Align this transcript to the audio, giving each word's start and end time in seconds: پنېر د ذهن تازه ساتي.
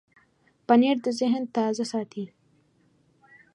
پنېر 0.67 0.97
د 1.05 1.07
ذهن 1.19 1.43
تازه 1.55 1.85
ساتي. 1.91 2.25